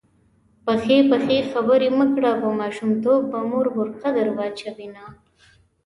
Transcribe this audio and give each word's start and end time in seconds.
پخې 0.65 0.97
پخې 1.11 1.37
خبرې 1.51 1.89
مه 1.97 2.05
کړه_ 2.13 2.31
په 2.41 2.49
ماشومتوب 2.59 3.19
به 3.31 3.39
مور 3.49 3.65
بورکه 3.75 4.09
در 4.17 4.27
واچوینه 4.35 5.05